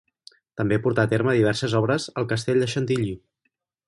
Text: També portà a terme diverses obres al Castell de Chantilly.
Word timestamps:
També 0.61 0.77
portà 0.85 1.03
a 1.07 1.11
terme 1.11 1.35
diverses 1.39 1.75
obres 1.83 2.07
al 2.21 2.27
Castell 2.31 2.65
de 2.65 2.71
Chantilly. 2.73 3.13